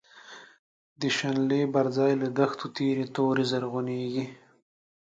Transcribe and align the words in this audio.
د 0.99 1.01
شنلی 1.17 1.61
بر 1.73 1.85
ځای 1.97 2.13
له 2.21 2.27
دښتو، 2.37 2.65
تیری 2.75 3.05
توری 3.15 3.45
زرعونیږی 3.51 4.25